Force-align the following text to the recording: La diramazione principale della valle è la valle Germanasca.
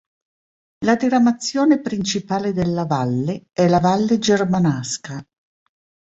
La 0.83 0.95
diramazione 0.95 1.79
principale 1.79 2.53
della 2.53 2.87
valle 2.87 3.49
è 3.53 3.67
la 3.67 3.79
valle 3.79 4.17
Germanasca. 4.17 5.23